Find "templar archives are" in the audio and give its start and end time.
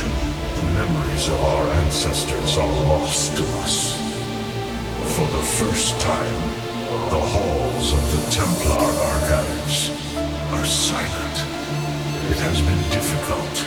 8.30-10.64